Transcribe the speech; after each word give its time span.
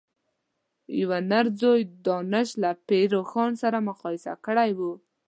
یوه 0.99 1.19
نر 1.31 1.45
ځوی 1.61 1.81
دانش 2.05 2.49
له 2.63 2.71
پير 2.87 3.07
روښان 3.17 3.51
سره 3.61 3.77
مقايسه 3.89 4.33
کړی 4.45 4.71
و. 4.77 4.79